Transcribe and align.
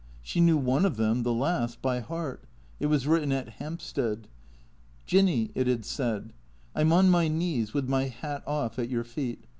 She 0.23 0.41
knew 0.41 0.57
one 0.57 0.83
of 0.83 0.97
them, 0.97 1.21
the 1.21 1.31
last, 1.31 1.79
by 1.79 1.99
heart. 1.99 2.41
It 2.79 2.87
was 2.87 3.05
written 3.05 3.31
at 3.31 3.59
Hampstead." 3.61 4.27
Jinny," 5.05 5.51
it 5.53 5.67
had 5.67 5.85
said," 5.85 6.33
I 6.75 6.81
'm 6.81 6.91
on 6.91 7.11
my 7.11 7.27
knees, 7.27 7.75
with 7.75 7.87
my 7.87 8.05
hat 8.05 8.41
off, 8.47 8.79
at 8.79 8.89
your 8.89 9.03
feet. 9.03 9.43